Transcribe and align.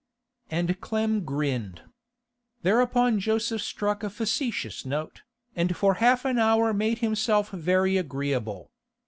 And 0.49 0.81
Clem 0.81 1.23
grinned. 1.25 1.83
Thereupon 2.63 3.19
Joseph 3.19 3.61
struck 3.61 4.01
a 4.01 4.09
facetious 4.09 4.83
note, 4.83 5.21
and 5.55 5.77
for 5.77 5.93
half 6.01 6.25
an 6.25 6.39
hour 6.39 6.73
made 6.73 6.97
himself 7.05 7.51
very 7.51 7.97
agreeable. 7.97 8.71